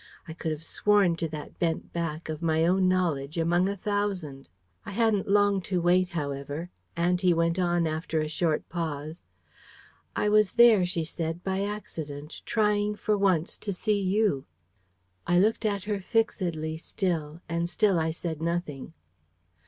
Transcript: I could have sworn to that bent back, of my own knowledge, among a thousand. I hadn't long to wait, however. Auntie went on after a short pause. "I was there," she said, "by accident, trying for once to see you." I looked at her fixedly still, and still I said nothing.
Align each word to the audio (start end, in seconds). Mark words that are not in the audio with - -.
I 0.27 0.33
could 0.33 0.49
have 0.49 0.63
sworn 0.63 1.15
to 1.17 1.27
that 1.27 1.59
bent 1.59 1.93
back, 1.93 2.27
of 2.27 2.41
my 2.41 2.65
own 2.65 2.87
knowledge, 2.87 3.37
among 3.37 3.69
a 3.69 3.77
thousand. 3.77 4.49
I 4.83 4.93
hadn't 4.93 5.27
long 5.29 5.61
to 5.69 5.79
wait, 5.79 6.09
however. 6.17 6.71
Auntie 6.97 7.35
went 7.35 7.59
on 7.59 7.85
after 7.85 8.19
a 8.19 8.27
short 8.27 8.67
pause. 8.67 9.25
"I 10.15 10.27
was 10.27 10.53
there," 10.53 10.87
she 10.87 11.03
said, 11.03 11.43
"by 11.43 11.61
accident, 11.63 12.41
trying 12.47 12.95
for 12.95 13.15
once 13.15 13.59
to 13.59 13.71
see 13.71 14.01
you." 14.01 14.45
I 15.27 15.37
looked 15.37 15.65
at 15.67 15.83
her 15.83 15.99
fixedly 16.01 16.77
still, 16.77 17.41
and 17.47 17.69
still 17.69 17.99
I 17.99 18.09
said 18.09 18.41
nothing. 18.41 18.93